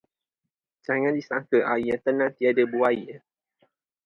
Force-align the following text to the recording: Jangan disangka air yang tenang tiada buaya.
Jangan 0.85 1.13
disangka 1.19 1.59
air 1.71 1.85
yang 1.93 2.01
tenang 2.05 2.31
tiada 2.37 2.63
buaya. 2.71 3.17